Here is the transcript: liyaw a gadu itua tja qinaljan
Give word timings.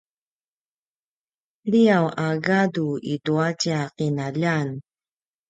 liyaw 1.71 2.05
a 2.25 2.27
gadu 2.45 2.87
itua 3.13 3.47
tja 3.61 3.79
qinaljan 3.95 4.67